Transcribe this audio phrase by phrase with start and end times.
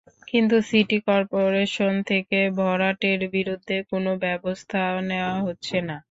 [0.27, 5.95] কিন্তু city corporation থেকে ভরাটের বিরুদ্ধে কোনো ব্যবস্থা নেওয়া হচ্ছে না।